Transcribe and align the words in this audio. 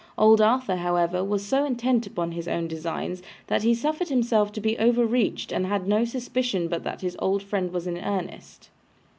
Old 0.17 0.41
Arthur, 0.41 0.77
however, 0.77 1.23
was 1.23 1.45
so 1.45 1.63
intent 1.63 2.07
upon 2.07 2.31
his 2.31 2.47
own 2.47 2.67
designs, 2.67 3.21
that 3.45 3.61
he 3.61 3.75
suffered 3.75 4.09
himself 4.09 4.51
to 4.53 4.59
be 4.59 4.75
overreached, 4.79 5.51
and 5.51 5.67
had 5.67 5.87
no 5.87 6.05
suspicion 6.05 6.67
but 6.67 6.83
that 6.83 7.01
his 7.01 7.15
good 7.17 7.43
friend 7.43 7.71
was 7.71 7.85
in 7.85 7.99
earnest. 7.99 8.71